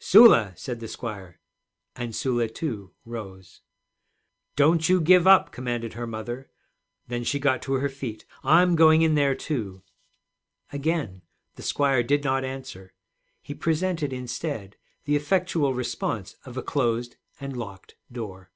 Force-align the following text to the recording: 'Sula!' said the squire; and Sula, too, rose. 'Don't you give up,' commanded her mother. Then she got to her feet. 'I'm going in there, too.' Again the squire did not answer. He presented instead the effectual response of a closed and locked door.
'Sula!' 0.00 0.52
said 0.56 0.80
the 0.80 0.88
squire; 0.88 1.38
and 1.94 2.16
Sula, 2.16 2.48
too, 2.48 2.90
rose. 3.04 3.60
'Don't 4.56 4.88
you 4.88 5.00
give 5.00 5.24
up,' 5.24 5.52
commanded 5.52 5.92
her 5.92 6.04
mother. 6.04 6.50
Then 7.06 7.22
she 7.22 7.38
got 7.38 7.62
to 7.62 7.74
her 7.74 7.88
feet. 7.88 8.24
'I'm 8.42 8.74
going 8.74 9.02
in 9.02 9.14
there, 9.14 9.36
too.' 9.36 9.84
Again 10.72 11.22
the 11.54 11.62
squire 11.62 12.02
did 12.02 12.24
not 12.24 12.44
answer. 12.44 12.92
He 13.40 13.54
presented 13.54 14.12
instead 14.12 14.74
the 15.04 15.14
effectual 15.14 15.74
response 15.74 16.34
of 16.44 16.56
a 16.56 16.62
closed 16.64 17.14
and 17.40 17.56
locked 17.56 17.94
door. 18.10 18.50